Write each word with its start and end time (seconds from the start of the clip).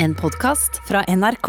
En 0.00 0.14
podkast 0.14 0.80
fra 0.86 1.02
NRK. 1.02 1.48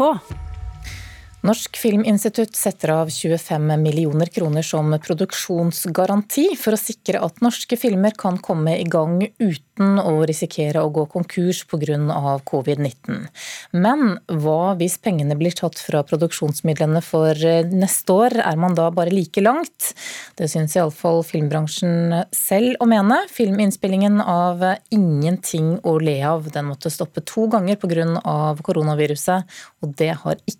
Norsk 1.40 1.78
Filminstitutt 1.80 2.56
setter 2.56 2.90
av 2.92 3.08
25 3.08 3.70
millioner 3.80 4.28
kroner 4.28 4.62
som 4.62 4.92
produksjonsgaranti 5.00 6.50
for 6.60 6.76
å 6.76 6.80
sikre 6.80 7.22
at 7.24 7.40
norske 7.40 7.78
filmer 7.80 8.12
kan 8.12 8.36
komme 8.44 8.74
i 8.76 8.84
gang 8.84 9.22
uten 9.40 9.96
å 10.02 10.12
risikere 10.28 10.82
å 10.84 10.90
gå 10.92 11.06
konkurs 11.08 11.62
pga. 11.64 12.36
covid-19. 12.44 13.24
Men 13.72 14.18
hva 14.28 14.74
hvis 14.76 14.98
pengene 15.00 15.38
blir 15.40 15.56
tatt 15.56 15.80
fra 15.80 16.02
produksjonsmidlene 16.04 17.00
for 17.00 17.32
neste 17.72 18.12
år? 18.12 18.36
Er 18.44 18.60
man 18.60 18.76
da 18.76 18.90
bare 18.92 19.14
like 19.14 19.40
langt? 19.40 19.94
Det 20.36 20.50
syns 20.52 20.76
iallfall 20.76 21.24
filmbransjen 21.24 22.20
selv 22.36 22.76
å 22.84 22.90
mene. 22.90 23.22
Filminnspillingen 23.32 24.20
av 24.20 24.60
Ingenting 24.92 25.78
å 25.88 25.96
le 26.04 26.20
av 26.20 26.52
den 26.52 26.68
måtte 26.68 26.92
stoppe 26.92 27.24
to 27.24 27.48
ganger 27.48 27.80
pga. 27.80 28.20
koronaviruset, 28.60 29.48
og 29.80 29.96
det 29.96 30.12
har 30.20 30.36
ikke 30.44 30.59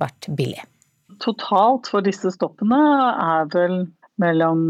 vært 0.00 0.30
billig. 0.36 0.62
Totalt 1.20 1.90
for 1.90 2.04
disse 2.04 2.32
stoppene 2.32 2.78
er 3.12 3.48
vel 3.52 3.82
mellom 4.20 4.62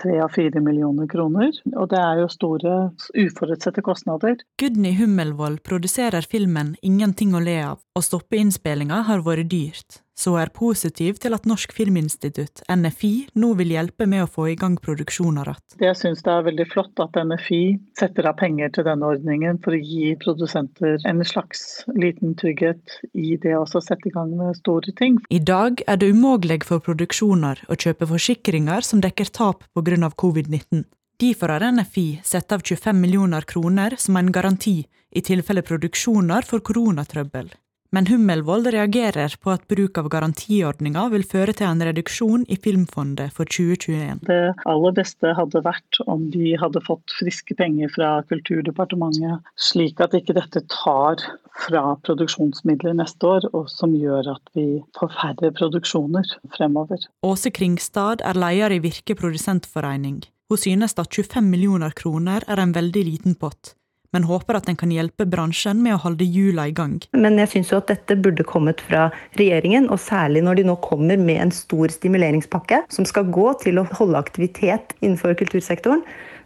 3 0.00 0.16
og 0.24 0.32
4 0.34 0.62
millioner 0.64 1.08
kroner. 1.10 1.52
Og 1.74 1.90
det 1.92 2.00
er 2.00 2.22
jo 2.22 2.30
store 2.32 2.76
uforutsette 3.20 3.84
kostnader. 3.84 4.38
Gudny 4.60 4.94
Hummelvold 4.98 5.62
produserer 5.64 6.24
filmen 6.28 6.76
'Ingenting 6.82 7.34
å 7.34 7.42
le 7.44 7.58
av', 7.72 7.84
og 7.96 8.04
stoppe 8.04 8.40
innspillinga 8.40 9.04
har 9.08 9.24
vært 9.24 9.50
dyrt 9.52 10.03
så 10.14 10.36
er 10.38 10.52
positiv 10.54 11.18
til 11.22 11.34
at 11.34 11.46
Norsk 11.48 11.74
Filminstitutt, 11.74 12.62
NFI, 12.70 13.12
nå 13.40 13.52
vil 13.58 13.74
hjelpe 13.74 14.06
med 14.10 14.24
å 14.24 14.30
få 14.30 14.46
i 14.52 14.56
gang 14.58 14.76
produksjoner 14.80 15.50
igjen. 15.50 15.62
Jeg 15.82 15.98
syns 15.98 16.22
det 16.22 16.30
er 16.30 16.46
veldig 16.46 16.66
flott 16.70 17.02
at 17.02 17.18
NFI 17.18 17.62
setter 17.98 18.28
av 18.30 18.38
penger 18.38 18.70
til 18.74 18.86
denne 18.86 19.10
ordningen 19.16 19.58
for 19.64 19.74
å 19.74 19.80
gi 19.82 20.14
produsenter 20.22 21.02
en 21.10 21.22
slags 21.26 21.84
liten 21.98 22.36
trygghet 22.38 22.98
i 23.12 23.34
det 23.42 23.56
å 23.58 23.66
sette 23.66 24.08
i 24.08 24.14
gang 24.14 24.32
med 24.38 24.54
store 24.60 24.94
ting. 24.98 25.18
I 25.34 25.42
dag 25.42 25.82
er 25.90 25.98
det 25.98 26.12
umulig 26.14 26.62
for 26.68 26.82
produksjoner 26.84 27.64
å 27.66 27.78
kjøpe 27.78 28.08
forsikringer 28.10 28.86
som 28.86 29.02
dekker 29.02 29.32
tap 29.34 29.66
pga. 29.74 30.10
covid-19. 30.14 30.84
Derfor 31.20 31.48
har 31.48 31.72
NFI 31.72 32.20
satt 32.26 32.52
av 32.52 32.62
25 32.62 33.00
millioner 33.00 33.42
kroner 33.46 33.94
som 33.98 34.16
en 34.16 34.32
garanti 34.32 34.80
i 35.14 35.22
tilfelle 35.22 35.62
produksjoner 35.62 36.42
får 36.42 36.64
koronatrøbbel. 36.66 37.52
Men 37.94 38.08
Hummelvold 38.10 38.66
reagerer 38.74 39.36
på 39.38 39.52
at 39.52 39.68
bruk 39.70 39.98
av 40.00 40.08
garantiordninga 40.10 41.04
vil 41.12 41.22
føre 41.30 41.52
til 41.54 41.68
en 41.68 41.82
reduksjon 41.86 42.42
i 42.50 42.56
Filmfondet 42.58 43.30
for 43.36 43.46
2021. 43.46 44.24
Det 44.26 44.54
aller 44.72 44.96
beste 44.96 45.34
hadde 45.38 45.62
vært 45.62 46.00
om 46.10 46.24
de 46.34 46.56
hadde 46.58 46.82
fått 46.82 47.14
friske 47.20 47.54
penger 47.54 47.92
fra 47.94 48.08
Kulturdepartementet, 48.30 49.46
slik 49.54 50.02
at 50.02 50.16
ikke 50.18 50.34
dette 50.40 50.64
tar 50.72 51.22
fra 51.68 51.84
produksjonsmidler 52.02 52.98
neste 52.98 53.30
år, 53.30 53.46
og 53.54 53.70
som 53.70 53.94
gjør 53.94 54.32
at 54.34 54.52
vi 54.58 54.66
får 54.98 55.14
færre 55.20 55.52
produksjoner 55.54 56.34
fremover. 56.56 57.06
Åse 57.22 57.54
Kringstad 57.54 58.26
er 58.26 58.42
leder 58.42 58.74
i 58.74 58.82
Virke 58.82 59.14
produsentforening. 59.22 60.24
Hun 60.50 60.60
synes 60.60 60.98
at 60.98 61.14
25 61.14 61.46
millioner 61.46 61.94
kroner 61.94 62.42
er 62.50 62.58
en 62.58 62.74
veldig 62.74 63.06
liten 63.06 63.38
pott 63.38 63.76
men 64.14 64.28
håper 64.28 64.58
at 64.58 64.68
den 64.70 64.78
kan 64.78 64.92
hjelpe 64.94 65.26
bransjen 65.28 65.82
med 65.82 65.96
å 65.96 66.02
holde 66.06 66.26
hjula 66.26 66.68
i 66.70 66.74
gang. 66.76 67.00
Men 67.12 67.40
jeg 67.42 67.52
syns 67.54 67.72
jo 67.72 67.80
at 67.80 67.90
dette 67.90 68.16
burde 68.22 68.46
kommet 68.46 68.82
fra 68.86 69.08
regjeringen, 69.38 69.90
og 69.90 70.00
særlig 70.02 70.44
når 70.46 70.60
de 70.60 70.68
nå 70.70 70.78
kommer 70.84 71.18
med 71.20 71.42
en 71.42 71.54
stor 71.54 71.90
stimuleringspakke 71.92 72.84
som 72.94 73.08
skal 73.08 73.28
gå 73.34 73.50
til 73.64 73.82
å 73.82 73.88
holde 73.98 74.20
aktivitet 74.20 74.94
innenfor 75.00 75.34
kultursektoren. 75.40 76.04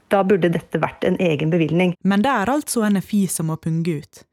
Da 0.08 0.22
burde 0.24 0.48
dette 0.48 0.80
vært 0.80 1.04
en 1.04 1.18
egen 1.20 1.52
bevilgning. 1.52 1.92
Men 2.00 2.24
det 2.24 2.32
er 2.32 2.48
altså 2.48 2.88
NFI 2.88 3.26
som 3.28 3.50
må 3.52 3.58
punge 3.60 4.00
ut. 4.00 4.24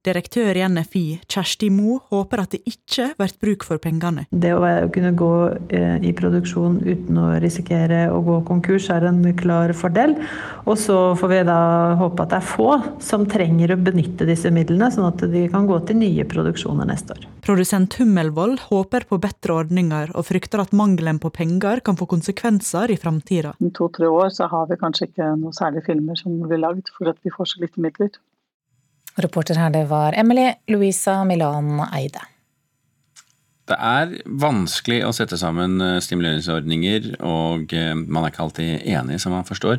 Direktør 0.00 0.56
i 0.56 0.62
NFI, 0.64 1.02
Kjersti 1.28 1.66
Mo, 1.68 1.98
håper 2.08 2.40
at 2.40 2.54
det 2.54 2.62
ikke 2.64 3.10
blir 3.18 3.32
bruk 3.42 3.66
for 3.68 3.80
pengene. 3.84 4.22
Det 4.32 4.54
å 4.56 4.62
kunne 4.94 5.10
gå 5.12 5.32
eh, 5.76 5.98
i 6.08 6.14
produksjon 6.16 6.78
uten 6.86 7.18
å 7.20 7.26
risikere 7.42 8.06
å 8.08 8.22
gå 8.24 8.38
konkurs, 8.48 8.88
er 8.94 9.04
en 9.10 9.20
klar 9.36 9.74
fordel. 9.76 10.14
Og 10.64 10.78
så 10.80 10.96
får 11.20 11.32
vi 11.34 11.42
da 11.50 11.58
håpe 12.00 12.24
at 12.24 12.32
det 12.32 12.38
er 12.38 12.48
få 12.48 12.70
som 13.04 13.26
trenger 13.28 13.74
å 13.74 13.78
benytte 13.90 14.24
disse 14.24 14.48
midlene, 14.48 14.88
sånn 14.88 15.10
at 15.10 15.26
de 15.34 15.44
kan 15.52 15.68
gå 15.68 15.76
til 15.84 16.00
nye 16.00 16.24
produksjoner 16.32 16.88
neste 16.88 17.18
år. 17.18 17.28
Produsent 17.44 17.98
Hummelvold 18.00 18.64
håper 18.70 19.04
på 19.10 19.20
bedre 19.20 19.60
ordninger, 19.66 20.16
og 20.16 20.28
frykter 20.30 20.64
at 20.64 20.72
mangelen 20.72 21.20
på 21.20 21.28
penger 21.36 21.84
kan 21.84 22.00
få 22.00 22.08
konsekvenser 22.08 22.88
i 22.88 22.96
framtida. 22.96 23.52
Om 23.60 23.76
to-tre 23.76 24.08
år 24.08 24.32
så 24.32 24.48
har 24.48 24.72
vi 24.72 24.80
kanskje 24.80 25.12
ikke 25.12 25.28
noe 25.44 25.52
særlig 25.60 25.84
filmer 25.84 26.16
som 26.16 26.40
blir 26.46 26.64
lagd, 26.64 26.88
for 26.96 27.12
at 27.12 27.20
vi 27.20 27.36
får 27.36 27.52
så 27.52 27.64
lite 27.66 27.84
midler. 27.84 28.16
Reporter 29.18 29.58
her, 29.58 29.72
det 29.74 29.86
var 29.90 30.14
Emily 30.18 30.52
Louisa 30.70 31.22
Milan 31.24 31.80
Eide. 31.90 32.22
Det 33.70 33.76
er 33.78 34.14
vanskelig 34.26 35.02
å 35.06 35.12
sette 35.14 35.38
sammen 35.38 35.78
eh, 35.84 35.98
stimuleringsordninger, 36.02 37.12
og 37.22 37.74
eh, 37.76 37.92
man 37.94 38.24
er 38.24 38.32
ikke 38.32 38.46
alltid 38.46 38.86
enig, 38.96 39.20
som 39.22 39.34
man 39.36 39.46
forstår. 39.46 39.78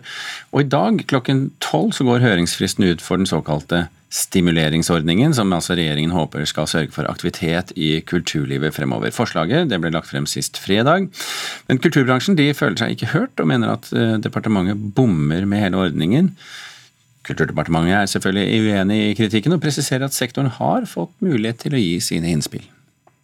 Og 0.54 0.62
i 0.64 0.70
dag 0.70 1.02
klokken 1.12 1.50
tolv 1.64 1.92
så 1.98 2.08
går 2.08 2.24
høringsfristen 2.24 2.88
ut 2.88 3.04
for 3.04 3.20
den 3.20 3.28
såkalte 3.28 3.90
stimuleringsordningen, 4.12 5.36
som 5.36 5.52
altså 5.56 5.76
regjeringen 5.80 6.16
håper 6.16 6.44
skal 6.48 6.68
sørge 6.68 6.92
for 6.96 7.08
aktivitet 7.08 7.72
i 7.80 7.94
kulturlivet 8.08 8.76
fremover. 8.76 9.12
Forslaget 9.16 9.70
det 9.72 9.80
ble 9.84 9.92
lagt 9.96 10.12
frem 10.12 10.28
sist 10.28 10.60
fredag, 10.60 11.08
men 11.68 11.84
kulturbransjen 11.84 12.40
de 12.40 12.52
føler 12.56 12.80
seg 12.80 12.96
ikke 12.96 13.14
hørt, 13.16 13.40
og 13.40 13.52
mener 13.52 13.76
at 13.76 13.92
eh, 13.96 14.18
departementet 14.24 14.92
bommer 14.96 15.48
med 15.48 15.66
hele 15.66 15.88
ordningen. 15.88 16.36
Kulturdepartementet 17.28 17.96
er 17.98 18.10
selvfølgelig 18.10 18.62
uenig 18.66 19.00
i 19.08 19.18
kritikken 19.18 19.54
og 19.56 19.62
presiserer 19.64 20.08
at 20.08 20.16
sektoren 20.16 20.50
har 20.56 20.88
fått 20.90 21.14
mulighet 21.22 21.60
til 21.66 21.76
å 21.78 21.82
gi 21.82 22.00
sine 22.02 22.32
innspill. 22.34 22.64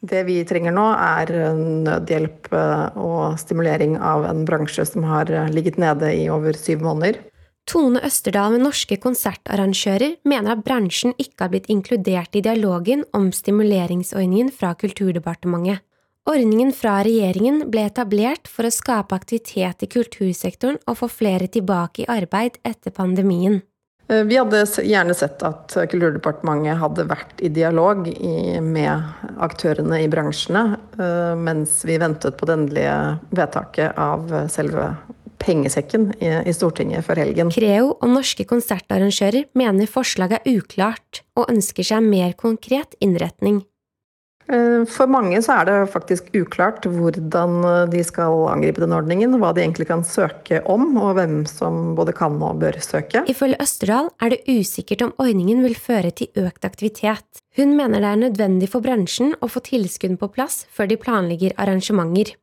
Det 0.08 0.22
vi 0.28 0.36
trenger 0.46 0.76
nå, 0.76 0.86
er 0.94 1.32
nødhjelp 1.58 2.52
eh, 2.54 3.00
og 3.02 3.40
stimulering 3.42 3.96
av 3.98 4.28
en 4.30 4.44
bransje 4.46 4.86
som 4.86 5.08
har 5.10 5.32
ligget 5.50 5.80
nede 5.82 6.14
i 6.14 6.28
over 6.30 6.54
syv 6.54 6.86
måneder. 6.86 7.18
Tone 7.68 8.00
Østerdal 8.08 8.54
med 8.54 8.64
Norske 8.64 8.96
konsertarrangører 9.04 10.22
mener 10.24 10.54
at 10.54 10.62
bransjen 10.64 11.12
ikke 11.20 11.44
har 11.44 11.52
blitt 11.52 11.68
inkludert 11.74 12.38
i 12.38 12.44
dialogen 12.46 13.04
om 13.18 13.28
stimuleringsordningen 13.36 14.54
fra 14.56 14.72
Kulturdepartementet. 14.80 15.82
Ordningen 16.28 16.72
fra 16.76 17.02
regjeringen 17.08 17.66
ble 17.72 17.86
etablert 17.88 18.48
for 18.52 18.68
å 18.68 18.72
skape 18.72 19.16
aktivitet 19.16 19.84
i 19.84 19.90
kultursektoren 19.92 20.80
og 20.84 20.98
få 21.00 21.08
flere 21.12 21.48
tilbake 21.52 22.04
i 22.04 22.08
arbeid 22.12 22.60
etter 22.68 22.92
pandemien. 22.96 23.62
Eh, 24.08 24.24
vi 24.24 24.38
hadde 24.40 24.64
gjerne 24.88 25.16
sett 25.18 25.44
at 25.44 25.76
Kulturdepartementet 25.92 26.80
hadde 26.82 27.08
vært 27.10 27.44
i 27.44 27.52
dialog 27.54 28.08
med 28.64 29.38
aktørene 29.44 30.02
i 30.04 30.10
bransjene 30.12 30.64
eh, 30.98 31.36
mens 31.40 31.82
vi 31.88 32.00
ventet 32.02 32.40
på 32.40 32.48
det 32.48 32.58
endelige 32.58 32.98
vedtaket 33.36 34.00
av 34.00 34.32
selve 34.54 34.94
pengesekken 35.38 36.10
i 36.18 36.54
Stortinget 36.56 37.06
før 37.06 37.22
helgen. 37.22 37.52
Creo 37.54 37.92
og 37.94 38.10
norske 38.10 38.42
konsertarrangører 38.50 39.46
mener 39.60 39.90
forslaget 39.92 40.42
er 40.42 40.58
uklart, 40.58 41.22
og 41.38 41.52
ønsker 41.54 41.86
seg 41.86 42.02
mer 42.02 42.34
konkret 42.40 42.98
innretning. 43.06 43.62
Eh, 44.48 44.86
for 44.88 45.12
mange 45.12 45.42
så 45.44 45.58
er 45.60 45.68
det 45.68 45.76
faktisk 45.92 46.30
uklart 46.38 46.86
hvordan 46.88 47.58
eh, 47.68 47.82
de 47.92 48.04
skal 48.08 48.46
angripe 48.48 48.80
den 48.80 48.96
ordningen, 48.96 49.36
hva 49.42 49.52
de 49.56 49.66
egentlig 49.66 49.90
kan 49.90 50.06
søke 50.08 50.62
om, 50.72 50.88
og 51.02 51.18
hvem 51.18 51.42
som 51.50 51.98
både 51.98 52.16
kan 52.16 52.40
og 52.40 52.62
bør 52.62 52.80
søke. 52.84 53.26
Ifølge 53.28 53.60
Østerdal 53.64 54.08
er 54.24 54.32
det 54.36 54.44
usikkert 54.48 55.04
om 55.04 55.14
ordningen 55.20 55.66
vil 55.66 55.76
føre 55.76 56.14
til 56.16 56.32
økt 56.40 56.68
aktivitet. 56.68 57.44
Hun 57.60 57.76
mener 57.76 58.00
det 58.00 58.12
er 58.14 58.24
nødvendig 58.24 58.72
for 58.72 58.86
bransjen 58.86 59.36
å 59.44 59.52
få 59.52 59.64
tilskudd 59.68 60.16
på 60.22 60.32
plass 60.38 60.64
før 60.72 60.94
de 60.94 61.00
planlegger 61.02 61.58
arrangementer. 61.60 62.38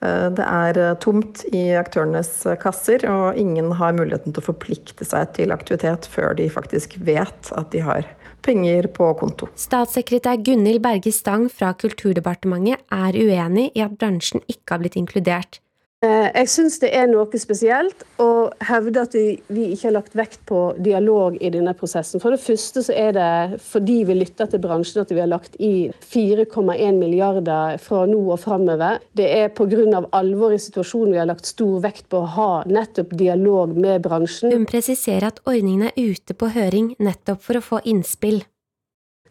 Eh, 0.00 0.28
det 0.40 0.46
er 0.46 0.80
tomt 1.04 1.44
i 1.52 1.66
aktørenes 1.76 2.32
kasser, 2.64 3.04
og 3.12 3.36
ingen 3.36 3.74
har 3.76 3.92
muligheten 3.98 4.32
til 4.32 4.40
å 4.40 4.48
forplikte 4.54 5.04
seg 5.04 5.36
til 5.36 5.52
aktivitet 5.52 6.08
før 6.08 6.32
de 6.40 6.48
faktisk 6.48 6.96
vet 7.04 7.52
at 7.52 7.68
de 7.76 7.84
har 7.84 8.08
penger 8.42 8.90
på 8.94 9.12
konto. 9.20 9.48
Statssekretær 9.58 10.40
Gunhild 10.44 10.82
Berge 10.84 11.12
Stang 11.14 11.48
fra 11.52 11.72
Kulturdepartementet 11.78 12.84
er 12.92 13.18
uenig 13.18 13.70
i 13.74 13.84
at 13.84 13.96
bransjen 14.00 14.44
ikke 14.48 14.74
har 14.74 14.82
blitt 14.82 14.98
inkludert. 15.00 15.60
Eh, 16.00 16.30
jeg 16.32 16.48
syns 16.48 16.78
det 16.80 16.88
er 16.96 17.10
noe 17.10 17.28
spesielt 17.36 18.06
å 18.24 18.48
hevde 18.64 19.02
at 19.04 19.12
vi 19.52 19.66
ikke 19.74 19.90
har 19.90 19.94
lagt 19.98 20.14
vekt 20.16 20.38
på 20.48 20.60
dialog 20.80 21.34
i 21.44 21.50
denne 21.52 21.74
prosessen. 21.76 22.22
For 22.22 22.32
det 22.32 22.40
første 22.40 22.80
så 22.86 22.94
er 22.96 23.10
det 23.18 23.58
fordi 23.60 23.98
vi 24.08 24.16
lytter 24.16 24.48
til 24.48 24.62
bransjen 24.64 25.02
at 25.02 25.12
vi 25.12 25.20
har 25.20 25.28
lagt 25.28 25.58
i 25.60 25.90
4,1 26.00 26.96
milliarder 26.96 27.76
fra 27.84 28.06
nå 28.08 28.22
og 28.32 28.40
framover. 28.40 29.02
Det 29.12 29.28
er 29.42 29.52
pga. 29.52 30.00
alvoret 30.16 30.56
i 30.56 30.64
situasjonen 30.70 31.12
vi 31.12 31.20
har 31.20 31.28
lagt 31.28 31.44
stor 31.44 31.82
vekt 31.84 32.08
på 32.08 32.22
å 32.22 32.30
ha 32.38 32.50
nettopp 32.64 33.12
dialog 33.20 33.76
med 33.76 34.00
bransjen. 34.00 34.56
Hun 34.56 34.64
presiserer 34.64 35.28
at 35.28 35.44
ordningen 35.44 35.90
er 35.90 36.00
ute 36.00 36.32
på 36.32 36.48
høring 36.56 36.94
nettopp 36.96 37.44
for 37.44 37.60
å 37.60 37.66
få 37.66 37.82
innspill. 37.84 38.40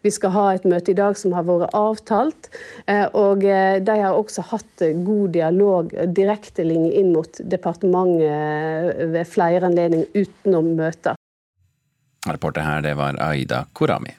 Vi 0.04 0.12
skal 0.14 0.32
ha 0.34 0.46
et 0.54 0.66
møte 0.68 0.94
i 0.94 0.96
dag 0.98 1.16
som 1.18 1.34
har 1.36 1.44
vært 1.48 1.74
avtalt. 1.76 2.50
Eh, 2.86 3.06
og 3.16 3.44
eh, 3.44 3.80
de 3.84 3.96
har 4.00 4.16
også 4.16 4.44
hatt 4.52 4.84
god 5.04 5.34
dialog, 5.36 5.92
direkte 6.16 6.64
linje 6.64 6.94
inn 7.02 7.12
mot 7.14 7.42
departementet 7.52 9.04
ved 9.12 9.28
flere 9.28 9.68
anledninger 9.68 10.08
utenom 10.16 10.74
møter. 10.78 11.18
Reporter 12.28 12.64
her, 12.64 12.82
det 12.84 12.96
var 13.00 13.16
Aida 13.30 13.64
Korami. 13.72 14.12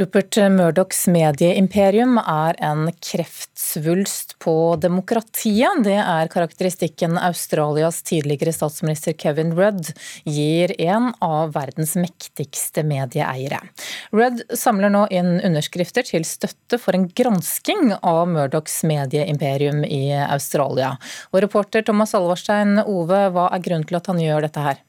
Rupert 0.00 0.36
Murdochs 0.48 1.02
medieimperium 1.12 2.14
er 2.16 2.56
en 2.64 2.86
kreftsvulst 3.04 4.38
på 4.40 4.54
demokratiet. 4.80 5.82
Det 5.84 5.98
er 6.00 6.30
karakteristikken 6.32 7.18
Australias 7.20 7.98
tidligere 8.08 8.54
statsminister 8.56 9.12
Kevin 9.12 9.52
Rudd 9.58 9.90
gir 10.24 10.72
en 10.80 11.10
av 11.20 11.52
verdens 11.52 11.92
mektigste 12.00 12.86
medieeiere. 12.88 13.60
Rudd 14.16 14.40
samler 14.56 14.94
nå 14.94 15.02
inn 15.12 15.34
underskrifter 15.44 16.08
til 16.08 16.24
støtte 16.24 16.80
for 16.80 16.96
en 16.96 17.10
gransking 17.12 17.92
av 18.00 18.22
Murdochs 18.32 18.78
medieimperium 18.88 19.84
i 19.84 20.06
Australia. 20.22 20.94
Og 21.36 21.44
reporter 21.44 21.84
Thomas 21.84 22.16
Alvarstein 22.16 22.80
Ove, 22.86 23.26
hva 23.36 23.50
er 23.52 23.60
grunnen 23.68 23.84
til 23.84 24.00
at 24.00 24.08
han 24.08 24.24
gjør 24.24 24.48
dette 24.48 24.64
her? 24.70 24.80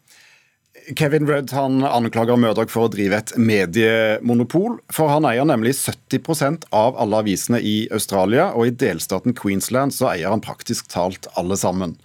Kevin 0.96 1.28
Rudd 1.28 1.52
han 1.52 1.84
anklager 1.84 2.38
Murdoch 2.40 2.72
for 2.72 2.88
å 2.88 2.92
drive 2.92 3.18
et 3.18 3.34
mediemonopol. 3.40 4.78
For 4.94 5.12
han 5.12 5.28
eier 5.30 5.48
nemlig 5.48 5.76
70% 5.78 6.68
av 6.76 6.98
alle 7.00 7.22
avisene 7.24 7.62
i 7.64 7.76
Australia, 7.94 8.50
og 8.52 8.68
i 8.68 8.76
delstaten 8.84 9.36
Queensland 9.38 9.96
så 9.96 10.12
eier 10.12 10.34
han 10.34 10.44
praktisk 10.44 10.90
talt 10.92 11.30
alle 11.40 11.58
sammen. 11.60 11.96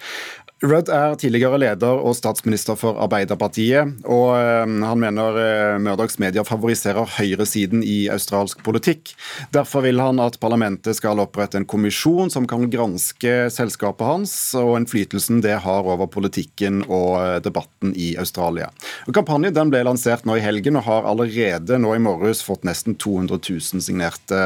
Rudd 0.58 0.88
er 0.90 1.12
tidligere 1.14 1.60
leder 1.62 2.00
og 2.02 2.16
statsminister 2.18 2.74
for 2.74 2.98
Arbeiderpartiet, 2.98 4.00
og 4.10 4.32
eh, 4.34 4.64
han 4.66 4.98
mener 4.98 5.36
eh, 5.38 5.74
Murdochs 5.78 6.18
medier 6.18 6.42
favoriserer 6.42 7.06
høyresiden 7.14 7.84
i 7.86 8.08
australsk 8.10 8.64
politikk. 8.66 9.12
Derfor 9.54 9.84
vil 9.86 10.02
han 10.02 10.18
at 10.18 10.40
parlamentet 10.42 10.98
skal 10.98 11.22
opprette 11.22 11.60
en 11.60 11.68
kommisjon 11.68 12.32
som 12.34 12.48
kan 12.50 12.66
granske 12.72 13.34
selskapet 13.54 14.02
hans 14.02 14.32
og 14.58 14.72
innflytelsen 14.80 15.44
det 15.44 15.60
har 15.62 15.86
over 15.86 16.10
politikken 16.10 16.82
og 16.88 17.12
eh, 17.20 17.36
debatten 17.44 17.94
i 17.94 18.16
Australia. 18.18 18.72
Og 19.06 19.14
kampanjen 19.14 19.54
den 19.54 19.70
ble 19.70 19.84
lansert 19.86 20.26
nå 20.26 20.40
i 20.40 20.42
helgen 20.42 20.80
og 20.80 20.88
har 20.88 21.06
allerede 21.06 21.78
nå 21.78 21.94
i 21.94 22.02
morges 22.02 22.42
fått 22.42 22.66
nesten 22.66 22.98
200 22.98 23.38
000 23.46 23.86
signerte, 23.86 24.42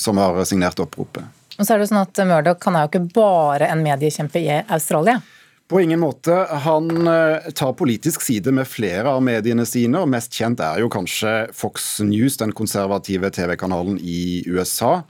som 0.00 0.16
har 0.24 0.40
signert 0.48 0.80
oppropet. 0.80 1.28
Og 1.60 1.66
så 1.68 1.76
er 1.76 1.82
det 1.82 1.90
sånn 1.90 2.00
at 2.00 2.22
Murdoch 2.24 2.64
han 2.64 2.78
er 2.78 2.86
jo 2.86 2.90
ikke 2.94 3.12
bare 3.20 3.68
en 3.68 3.84
mediekjempe 3.84 4.40
i 4.40 4.62
Australia. 4.72 5.20
På 5.70 5.78
ingen 5.80 6.00
måte. 6.00 6.34
Han 6.64 7.06
eh, 7.06 7.50
tar 7.54 7.76
politisk 7.78 8.24
side 8.26 8.50
med 8.50 8.66
flere 8.66 9.12
av 9.12 9.20
mediene 9.22 9.62
sine, 9.68 10.00
og 10.00 10.10
mest 10.10 10.34
kjent 10.34 10.58
er 10.66 10.80
jo 10.82 10.88
kanskje 10.90 11.34
Fox 11.54 12.00
News, 12.02 12.40
den 12.40 12.50
konservative 12.56 13.30
TV-kanalen 13.36 14.00
i 14.02 14.42
USA. 14.50 15.04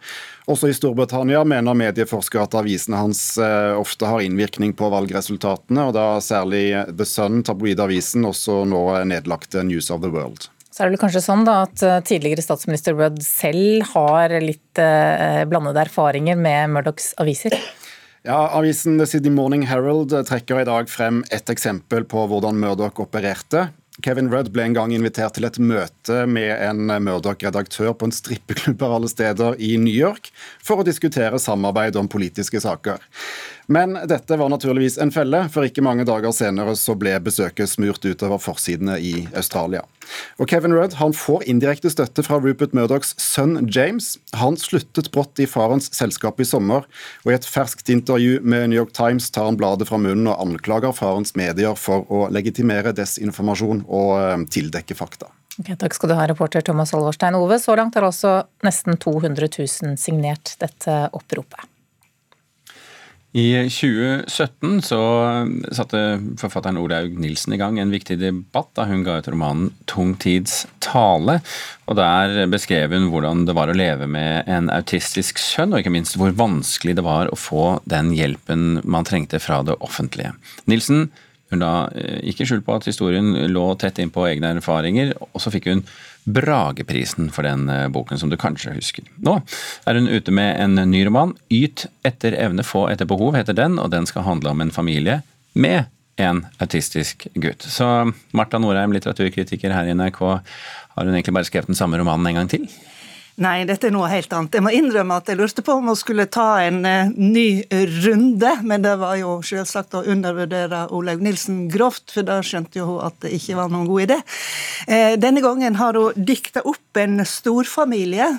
Også 0.51 0.69
i 0.69 0.77
Storbritannia 0.77 1.41
mener 1.49 1.79
medieforskere 1.79 2.45
at 2.45 2.59
avisene 2.61 3.01
hans 3.01 3.23
eh, 3.41 3.73
ofte 3.79 4.11
har 4.11 4.27
innvirkning 4.27 4.75
på 4.77 4.91
valgresultatene, 4.93 5.87
og 5.89 5.97
da 5.97 6.07
særlig 6.21 6.67
The 6.91 7.09
Sun, 7.09 7.41
tabloidavisen, 7.47 8.29
også 8.29 8.67
nå 8.69 8.85
nedlagte 9.09 9.65
News 9.65 9.89
of 9.95 10.05
the 10.05 10.13
World. 10.13 10.51
Så 10.71 10.83
er 10.83 10.89
det 10.89 10.95
vel 10.95 11.03
kanskje 11.03 11.23
sånn 11.25 11.43
da 11.47 11.65
at 11.65 11.83
eh, 11.83 11.99
tidligere 12.07 12.45
statsminister 12.45 12.95
Rudd 12.95 13.19
selv 13.27 13.89
har 13.91 14.37
litt 14.43 14.79
eh, 14.79 15.43
blandede 15.51 15.83
erfaringer 15.83 16.39
med 16.39 16.71
Murdochs 16.77 17.13
aviser? 17.21 17.57
Ja, 18.23 18.51
Avisen 18.55 18.99
The 19.01 19.07
Sydney 19.09 19.33
Morning 19.35 19.65
Herald 19.67 20.13
trekker 20.29 20.61
i 20.61 20.69
dag 20.69 20.91
frem 20.93 21.23
et 21.33 21.51
eksempel 21.51 22.05
på 22.07 22.27
hvordan 22.31 22.59
Murdoch 22.61 23.01
opererte. 23.03 23.71
Kevin 24.05 24.31
Rudd 24.33 24.51
ble 24.55 24.65
en 24.69 24.77
gang 24.77 24.93
invitert 24.95 25.35
til 25.37 25.47
et 25.49 25.59
møte 25.61 26.25
med 26.31 26.53
en 26.55 26.93
Murdoch-redaktør 27.05 27.93
på 27.97 28.09
en 28.09 28.15
strippeklubb 28.15 28.83
av 28.87 28.99
alle 28.99 29.11
steder 29.11 29.59
i 29.61 29.75
New 29.81 29.95
York 29.95 30.31
for 30.63 30.81
å 30.81 30.87
diskutere 30.87 31.41
samarbeid 31.43 31.99
om 32.01 32.09
politiske 32.13 32.63
saker. 32.63 33.03
Men 33.71 33.95
dette 34.11 34.35
var 34.37 34.49
naturligvis 34.51 34.97
en 34.99 35.13
felle, 35.15 35.45
for 35.55 35.63
ikke 35.63 35.85
mange 35.87 36.03
dager 36.09 36.33
senere 36.35 36.73
så 36.75 36.97
ble 36.99 37.13
besøket 37.23 37.71
smurt 37.71 38.03
utover 38.03 38.41
forsidene 38.43 38.97
i 38.99 39.13
Australia. 39.39 39.85
Og 40.43 40.51
Kevin 40.51 40.75
Rudd 40.75 40.97
han 40.99 41.15
får 41.15 41.45
indirekte 41.53 41.93
støtte 41.95 42.25
fra 42.27 42.41
Rupert 42.43 42.75
Murdochs 42.75 43.15
sønn 43.23 43.69
James. 43.71 44.17
Han 44.35 44.59
sluttet 44.59 45.13
brått 45.15 45.39
i 45.39 45.47
farens 45.47 45.87
selskap 45.95 46.43
i 46.43 46.49
sommer, 46.51 46.91
og 47.23 47.31
i 47.31 47.39
et 47.39 47.47
ferskt 47.47 47.95
intervju 47.95 48.41
med 48.43 48.73
New 48.73 48.81
York 48.81 48.91
Times 48.97 49.31
tar 49.31 49.47
han 49.47 49.61
bladet 49.61 49.87
fra 49.87 50.03
munnen 50.03 50.27
og 50.33 50.43
anklager 50.43 50.97
farens 50.97 51.37
medier 51.39 51.79
for 51.79 52.11
å 52.11 52.27
legitimere 52.35 52.91
desinformasjon 52.99 53.87
og 53.87 54.15
eh, 54.19 54.49
tildekke 54.51 54.99
fakta. 54.99 55.31
Okay, 55.61 55.79
takk 55.79 55.95
skal 55.95 56.11
du 56.11 56.19
ha, 56.19 56.27
reporter 56.27 56.67
Thomas 56.67 56.91
Olverstein 56.97 57.39
Ove. 57.39 57.63
Så 57.63 57.79
langt 57.79 57.95
har 57.95 58.11
altså 58.11 58.41
nesten 58.67 58.99
200 58.99 59.47
000 59.47 60.01
signert 60.01 60.57
dette 60.59 61.05
oppropet. 61.15 61.70
I 63.33 63.53
2017 63.71 64.81
så 64.83 64.99
satte 65.71 66.01
forfatteren 66.41 66.81
Olaug 66.81 67.15
Nilsen 67.23 67.55
i 67.55 67.59
gang 67.61 67.77
en 67.79 67.93
viktig 67.95 68.17
debatt 68.19 68.73
da 68.75 68.89
hun 68.91 69.05
ga 69.07 69.21
ut 69.21 69.29
romanen 69.31 69.69
'Tung 69.87 70.17
tids 70.19 70.67
tale'. 70.83 71.39
og 71.87 71.97
Der 71.97 72.47
beskrev 72.51 72.91
hun 72.91 73.07
hvordan 73.13 73.47
det 73.47 73.55
var 73.55 73.71
å 73.71 73.77
leve 73.77 74.09
med 74.11 74.49
en 74.49 74.67
autistisk 74.71 75.39
sønn, 75.39 75.73
og 75.73 75.79
ikke 75.79 75.95
minst 75.95 76.19
hvor 76.19 76.35
vanskelig 76.35 76.97
det 76.99 77.07
var 77.07 77.31
å 77.31 77.39
få 77.39 77.79
den 77.87 78.11
hjelpen 78.11 78.83
man 78.83 79.07
trengte 79.07 79.39
fra 79.39 79.63
det 79.63 79.79
offentlige. 79.79 80.35
Nilsen 80.67 81.13
hun 81.51 81.63
da 81.63 81.73
eh, 81.95 82.21
ikke 82.31 82.47
skjul 82.49 82.63
på 82.67 82.77
at 82.79 82.87
historien 82.89 83.33
lå 83.51 83.67
tett 83.81 83.99
inn 84.03 84.13
på 84.15 84.27
egne 84.29 84.55
erfaringer, 84.59 85.13
og 85.31 85.43
så 85.43 85.53
fikk 85.55 85.71
hun 85.71 85.85
Brageprisen 86.31 87.31
for 87.33 87.47
den 87.49 87.69
eh, 87.73 87.87
boken, 87.93 88.21
som 88.21 88.31
du 88.31 88.37
kanskje 88.41 88.75
husker. 88.77 89.07
Nå 89.25 89.39
er 89.89 89.99
hun 89.99 90.11
ute 90.11 90.35
med 90.35 90.59
en 90.61 90.77
ny 90.91 91.05
roman. 91.09 91.33
'Yt 91.49 91.87
etter 92.07 92.37
evne, 92.37 92.67
få 92.67 92.87
etter 92.93 93.09
behov' 93.09 93.39
heter 93.39 93.57
den, 93.57 93.79
og 93.81 93.91
den 93.95 94.07
skal 94.07 94.27
handle 94.29 94.53
om 94.53 94.61
en 94.61 94.75
familie 94.75 95.23
med 95.55 95.89
en 96.21 96.45
autistisk 96.61 97.27
gutt. 97.35 97.65
Så 97.65 98.13
Marta 98.37 98.61
Norheim, 98.61 98.93
litteraturkritiker 98.93 99.73
her 99.73 99.89
i 99.89 99.97
NRK, 99.97 100.21
har 100.21 101.07
hun 101.07 101.15
egentlig 101.15 101.35
bare 101.35 101.49
skrevet 101.49 101.71
den 101.71 101.79
samme 101.79 101.99
romanen 101.99 102.29
en 102.29 102.43
gang 102.43 102.51
til? 102.53 102.69
Nei, 103.41 103.65
dette 103.69 103.89
er 103.89 103.95
noe 103.95 104.09
helt 104.11 104.33
annet. 104.35 104.57
Jeg 104.59 104.65
må 104.65 104.73
innrømme 104.75 105.17
at 105.21 105.31
jeg 105.31 105.39
lurte 105.39 105.63
på 105.65 105.77
om 105.79 105.91
hun 105.93 105.99
skulle 105.99 106.27
ta 106.33 106.49
en 106.65 106.83
eh, 106.89 107.13
ny 107.15 107.63
runde, 108.05 108.51
men 108.67 108.83
det 108.85 108.97
var 109.01 109.17
jo 109.21 109.37
selvsagt 109.47 109.95
å 109.97 110.03
undervurdere 110.11 110.87
Olaug 110.97 111.23
Nilsen 111.25 111.63
grovt, 111.73 112.11
for 112.13 112.27
da 112.27 112.41
skjønte 112.45 112.81
jo 112.81 112.89
hun 112.91 113.07
at 113.07 113.17
det 113.25 113.33
ikke 113.39 113.57
var 113.61 113.71
noen 113.73 113.89
god 113.89 114.07
idé. 114.09 114.19
Eh, 114.87 115.15
denne 115.21 115.45
gangen 115.45 115.79
har 115.81 115.97
hun 115.97 116.27
dikta 116.27 116.65
opp 116.67 117.01
en 117.01 117.23
storfamilie 117.25 118.33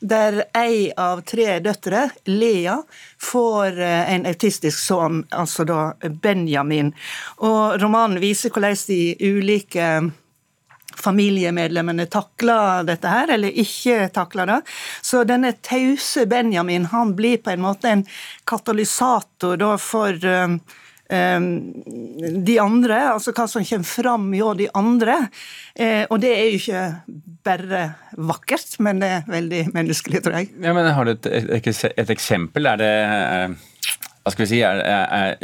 der 0.00 0.42
ei 0.56 0.90
av 0.96 1.22
tre 1.26 1.58
døtre, 1.64 2.10
Lea, 2.28 2.76
får 3.22 3.80
uh, 3.80 4.12
en 4.12 4.26
autistisk 4.28 4.78
sønn, 4.78 5.22
altså 5.32 5.64
da 5.68 5.80
Benjamin. 6.22 6.92
Og 7.40 7.80
romanen 7.80 8.20
viser 8.22 8.52
hvordan 8.52 8.76
de 8.86 9.00
ulike 9.24 9.88
familiemedlemmene 11.06 12.08
takler 12.12 12.86
dette 12.88 13.10
her, 13.10 13.34
eller 13.36 13.60
ikke 13.64 14.08
takler 14.14 14.50
det. 14.50 14.58
Så 15.04 15.22
denne 15.28 15.54
tause 15.64 16.26
Benjamin 16.30 16.90
han 16.92 17.14
blir 17.18 17.38
på 17.42 17.54
en 17.54 17.64
måte 17.64 17.92
en 17.92 18.04
katalysator 18.48 19.56
da 19.60 19.76
for 19.80 20.18
um, 20.26 20.58
um, 21.10 21.46
de 22.46 22.58
andre, 22.62 22.98
altså 23.12 23.34
hva 23.36 23.46
som 23.50 23.64
kommer 23.66 23.88
fram 23.88 24.28
hjå 24.34 24.54
de 24.58 24.68
andre. 24.78 25.18
Eh, 25.74 26.04
og 26.10 26.20
det 26.22 26.32
er 26.34 26.50
jo 26.50 26.60
ikke 26.60 26.82
bare 27.46 27.84
vakkert, 28.16 28.76
men 28.82 29.02
det 29.02 29.12
er 29.18 29.30
veldig 29.30 29.62
menneskelig, 29.76 30.24
tror 30.24 30.40
jeg. 30.40 30.52
Ja, 30.62 30.74
men 30.76 30.90
Har 30.96 31.06
du 31.06 31.14
et, 31.14 31.26
et, 31.26 31.84
et 31.86 32.12
eksempel? 32.12 32.66
Er 32.66 32.80
det 32.80 32.92
eh, 33.06 33.48
Hva 34.24 34.34
skal 34.34 34.46
vi 34.46 34.52
si? 34.54 34.62
Er, 34.66 34.82
er, 34.82 35.36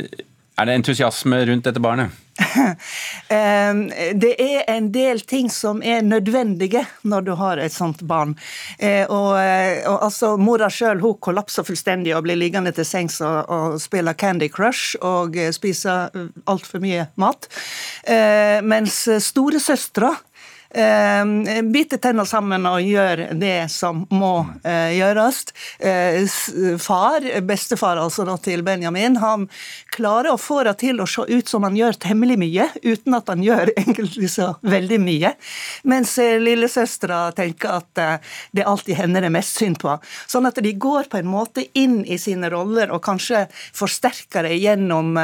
er 0.59 0.69
det 0.69 0.75
entusiasme 0.81 1.45
rundt 1.49 1.65
dette 1.69 1.81
barnet? 1.83 2.13
det 4.23 4.33
er 4.41 4.65
en 4.73 4.89
del 4.93 5.21
ting 5.29 5.51
som 5.53 5.83
er 5.85 6.03
nødvendige 6.05 6.85
når 7.09 7.27
du 7.27 7.33
har 7.39 7.61
et 7.61 7.75
sånt 7.75 8.03
barn. 8.09 8.35
Eh, 8.79 9.05
og, 9.05 9.37
eh, 9.41 9.83
og 9.89 10.07
altså, 10.09 10.35
Mora 10.41 10.71
sjøl 10.73 11.03
kollapser 11.23 11.67
fullstendig 11.67 12.15
og 12.17 12.25
blir 12.27 12.41
liggende 12.41 12.73
til 12.77 12.89
sengs 12.89 13.21
og, 13.25 13.53
og 13.53 13.79
spiller 13.83 14.17
Candy 14.19 14.49
Crush 14.53 14.97
og 15.01 15.37
eh, 15.37 15.53
spiser 15.53 16.13
altfor 16.49 16.83
mye 16.83 17.09
mat. 17.21 17.49
Mens 18.65 19.05
storesøstera 19.23 20.11
eh, 20.75 21.63
biter 21.63 22.01
tenna 22.03 22.25
sammen 22.29 22.67
og 22.69 22.81
gjør 22.83 23.25
det 23.39 23.69
som 23.73 24.05
må 24.11 24.33
eh, 24.65 24.95
gjøres. 24.97 25.45
Eh, 25.79 26.25
far, 26.81 27.27
bestefar 27.47 28.01
altså 28.03 28.27
da 28.29 28.37
til 28.43 28.65
Benjamin, 28.67 29.19
han 29.23 29.49
klarer 29.95 30.33
å 30.33 30.41
få 30.41 30.63
det 30.69 30.77
til 30.83 31.03
å 31.03 31.09
se 31.09 31.27
ut 31.29 31.49
som 31.49 31.67
han 31.67 31.77
gjør 31.79 31.99
temmelig 32.03 32.39
mye, 32.43 32.69
uten 32.83 33.19
at 33.19 33.31
han 33.33 33.45
gjør 33.45 33.73
egentlig 33.85 34.33
så 34.33 34.53
veldig 34.65 35.01
mye. 35.03 35.35
Mens 35.89 36.17
eh, 36.23 36.39
lillesøstera 36.43 37.25
tenker 37.37 37.79
at 37.79 38.05
det 38.53 38.67
alltid 38.67 38.99
henne 38.99 39.23
det 39.23 39.33
mest 39.33 39.59
synd 39.61 39.81
på. 39.83 39.97
Sånn 40.31 40.49
at 40.49 40.61
de 40.63 40.73
går 40.73 41.11
på 41.13 41.21
en 41.21 41.31
måte 41.31 41.67
inn 41.79 42.03
i 42.05 42.19
sine 42.21 42.51
roller 42.53 42.93
og 42.93 43.03
kanskje 43.05 43.47
forsterker 43.77 44.49
det 44.49 44.59
gjennom 44.63 45.17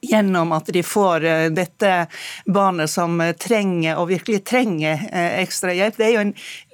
gjennom 0.00 0.52
at 0.52 0.66
de 0.66 0.82
får 0.82 1.24
eh, 1.24 1.46
dette 1.50 2.06
barnet 2.46 2.90
som 2.90 3.20
eh, 3.20 3.34
trenger, 3.38 3.98
og 3.98 4.10
virkelig 4.12 4.42
trenger, 4.48 5.00
eh, 5.12 5.40
ekstra 5.42 5.74
hjelp. 5.74 5.98
Det 5.98 6.06
er 6.06 6.14
jo 6.14 6.24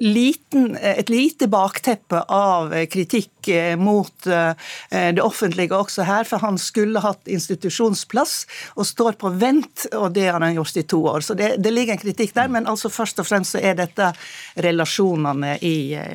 liten, 0.04 0.74
et 0.76 1.10
lite 1.12 1.48
bakteppe 1.50 2.24
av 2.28 2.74
kritikk 2.90 3.30
mot 3.76 4.24
det 4.24 5.20
offentlige 5.20 5.76
også 5.76 6.06
her, 6.08 6.24
for 6.24 6.40
han 6.40 6.56
skulle 6.56 7.02
hatt 7.04 7.28
institusjonsplass 7.28 8.46
og 8.80 8.86
står 8.88 9.18
på 9.20 9.28
vent, 9.36 9.84
og 9.92 10.14
det 10.16 10.30
har 10.30 10.40
han 10.40 10.56
gjort 10.56 10.78
i 10.80 10.84
to 10.88 11.02
år. 11.10 11.20
Så 11.26 11.36
det, 11.36 11.50
det 11.60 11.72
ligger 11.74 11.92
en 11.92 12.00
kritikk 12.00 12.32
der, 12.38 12.48
men 12.48 12.64
altså 12.70 12.88
først 12.88 13.20
og 13.20 13.28
fremst 13.28 13.52
så 13.52 13.60
er 13.60 13.76
dette 13.76 14.08
relasjonene 14.64 15.58
i 15.60 15.74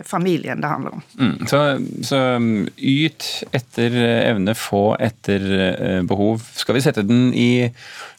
familien 0.09 0.63
det 0.63 0.71
handler 0.73 0.97
om. 0.97 1.05
Mm, 1.21 1.35
så, 1.51 1.61
så 2.09 2.23
yt 2.81 3.29
etter 3.53 3.99
evne, 4.01 4.57
få 4.57 4.83
etter 4.97 5.45
behov. 6.09 6.41
Skal 6.57 6.79
vi 6.79 6.85
sette 6.87 6.98
den 7.03 7.33
i 7.33 7.69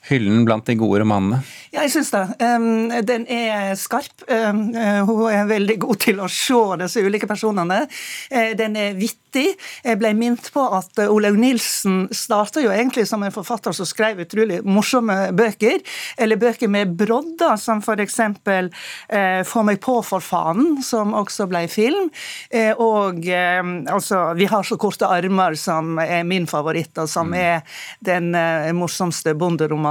hyllen 0.09 0.45
blant 0.45 0.66
de 0.66 0.76
gode 0.80 1.02
romanene? 1.02 1.42
Ja, 1.71 1.85
jeg 1.85 1.92
syns 1.92 2.09
det. 2.11 2.23
Um, 2.42 2.90
den 3.07 3.26
er 3.30 3.76
skarp. 3.78 4.25
Um, 4.26 4.73
hun 5.07 5.26
er 5.30 5.47
veldig 5.47 5.76
god 5.85 6.00
til 6.02 6.19
å 6.19 6.26
se 6.26 6.59
disse 6.80 7.02
ulike 7.04 7.28
personene. 7.30 7.85
Uh, 8.33 8.50
den 8.59 8.75
er 8.75 8.97
vittig. 8.99 9.52
Jeg 9.85 9.99
ble 10.00 10.11
minnet 10.19 10.49
på 10.50 10.64
at 10.75 10.99
Olaug 11.04 11.37
Nilsen 11.38 12.09
starta 12.11 12.59
jo 12.64 12.73
egentlig 12.75 13.04
som 13.07 13.23
en 13.23 13.30
forfatter 13.30 13.76
som 13.76 13.87
skrev 13.87 14.25
utrolig 14.25 14.59
morsomme 14.66 15.28
bøker. 15.38 15.78
Eller 16.19 16.40
bøker 16.42 16.73
med 16.73 16.97
brodder, 16.99 17.54
som 17.61 17.78
f.eks. 17.78 18.19
Uh, 18.50 19.45
Få 19.47 19.62
meg 19.66 19.78
på 19.85 20.00
for 20.02 20.25
faen, 20.25 20.80
som 20.83 21.14
også 21.14 21.47
ble 21.50 21.62
film. 21.71 22.11
Uh, 22.50 22.73
og 22.83 23.30
altså 23.30 24.33
Vi 24.35 24.50
har 24.50 24.66
så 24.66 24.75
korte 24.80 25.07
armer, 25.07 25.54
som 25.54 26.02
er 26.02 26.26
min 26.26 26.50
favoritt, 26.50 26.97
og 26.99 27.07
som 27.11 27.30
mm. 27.30 27.38
er 27.38 27.80
den 28.02 28.35
morsomste 28.75 29.37
bonderomanen, 29.38 29.89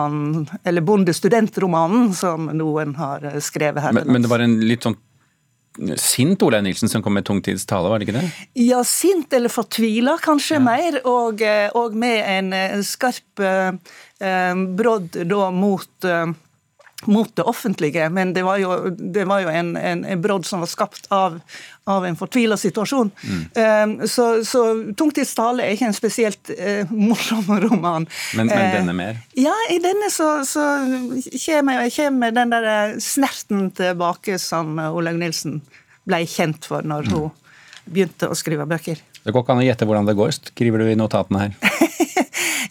eller 0.63 0.85
bondestudentromanen 0.85 2.13
som 2.17 2.49
noen 2.55 2.95
har 2.99 3.25
eh, 3.25 3.39
skrevet 3.43 3.83
her. 3.83 3.95
Men, 3.97 4.09
men 4.15 4.25
det 4.25 4.31
var 4.31 4.43
en 4.45 4.59
litt 4.63 4.87
sånn 4.87 4.97
sint 5.95 6.41
Olaug 6.43 6.63
Nilsen 6.65 6.89
som 6.89 7.03
kom 7.03 7.13
med 7.15 7.25
tungtids 7.27 7.65
tale, 7.69 7.89
var 7.89 7.99
det 8.01 8.09
ikke 8.09 8.17
det? 8.19 8.29
Ja, 8.65 8.81
sint 8.87 9.33
eller 9.33 9.51
fortvila 9.53 10.17
kanskje 10.21 10.57
ja. 10.57 10.63
mer, 10.65 10.99
og, 11.07 11.41
eh, 11.45 11.69
og, 11.77 11.95
med 11.95 12.19
en 12.25 12.53
eh, 12.55 12.77
skarp 12.85 13.43
eh, 13.43 13.71
brodd 14.79 15.21
da 15.29 15.49
mot 15.55 16.07
eh, 16.07 16.33
mot 17.05 17.35
det 17.35 17.43
offentlige, 17.47 18.09
men 18.09 18.33
det 18.33 18.43
var 18.43 18.57
jo, 18.59 18.89
det 18.89 19.23
var 19.25 19.39
jo 19.39 19.49
en, 19.49 19.75
en, 19.77 20.05
en, 20.05 20.21
brodd 20.21 20.45
som 20.45 20.59
var 20.59 20.67
skapt 20.67 21.07
av, 21.15 21.37
av 21.87 22.05
en 22.05 22.17
fortvila 22.19 22.57
situasjon. 22.59 23.11
Mm. 23.23 23.45
Um, 23.55 24.07
så, 24.07 24.25
så 24.45 24.63
Tungtids 24.99 25.31
tale 25.37 25.63
er 25.63 25.77
ikke 25.77 25.87
en 25.89 25.95
spesielt 25.95 26.51
uh, 26.51 26.91
morsom 26.91 27.47
roman. 27.63 28.07
Men, 28.35 28.51
men 28.51 28.75
denne 28.75 28.95
mer? 28.97 29.21
Uh, 29.31 29.43
ja, 29.45 29.55
i 29.71 29.79
denne 29.83 30.11
så, 30.11 30.31
så 30.47 30.65
kommer, 31.45 31.87
kommer 31.95 32.35
den 32.35 32.55
der 32.55 32.97
snerten 33.03 33.69
tilbake 33.79 34.35
som 34.41 34.75
Olaug 34.89 35.21
Nilsen 35.21 35.61
ble 36.09 36.25
kjent 36.27 36.67
for 36.67 36.83
når 36.83 37.07
mm. 37.07 37.15
hun 37.15 37.29
begynte 37.89 38.27
å 38.27 38.37
skrive 38.37 38.67
bøker. 38.69 38.99
Det 39.23 39.33
går 39.35 39.43
ikke 39.43 39.55
an 39.55 39.63
å 39.63 39.67
gjette 39.67 39.87
hvordan 39.87 40.07
det 40.07 40.17
går, 40.19 40.35
skriver 40.51 40.83
du 40.83 40.91
i 40.91 40.99
notatene 40.99 41.47
her. 41.47 41.79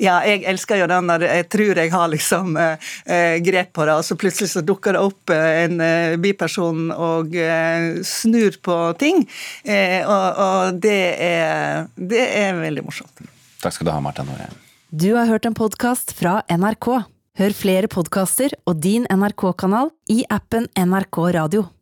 Ja, 0.02 0.21
jeg 0.26 0.45
elsker 0.49 0.78
jo 0.81 0.88
den 0.90 1.09
når 1.11 1.26
jeg 1.26 1.49
tror 1.52 1.81
jeg 1.83 1.93
har 1.93 2.11
liksom 2.12 2.57
eh, 2.61 2.90
eh, 3.07 3.37
grep 3.45 3.73
på 3.76 3.87
det, 3.88 3.97
og 3.99 4.07
så 4.07 4.17
plutselig 4.19 4.52
så 4.52 4.62
dukker 4.64 4.95
det 4.95 5.02
opp 5.02 5.35
eh, 5.35 5.64
en 5.64 5.83
eh, 5.85 6.17
biperson 6.23 6.93
og 6.95 7.35
eh, 7.35 8.00
snur 8.07 8.59
på 8.62 8.78
ting. 9.00 9.25
Eh, 9.64 10.00
og, 10.07 10.43
og 10.45 10.81
det, 10.83 11.02
er, 11.25 11.88
det, 11.97 12.25
er, 12.25 12.59
veldig 12.62 12.87
morsomt. 12.87 13.25
Takk 13.62 13.75
skal 13.75 13.90
du 13.90 13.95
ha, 13.95 14.00
Marta 14.02 14.26
Norheim. 14.26 14.55
Du 14.88 15.11
har 15.19 15.28
hørt 15.28 15.47
en 15.49 15.57
podkast 15.59 16.14
fra 16.17 16.40
NRK. 16.49 16.93
Hør 17.38 17.55
flere 17.55 17.90
podkaster 17.90 18.55
og 18.67 18.81
din 18.83 19.05
NRK-kanal 19.11 19.93
i 20.11 20.25
appen 20.33 20.71
NRK 20.75 21.21
Radio. 21.37 21.69